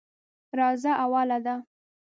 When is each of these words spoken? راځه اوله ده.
راځه 0.57 0.91
اوله 1.03 1.37
ده. 1.45 1.55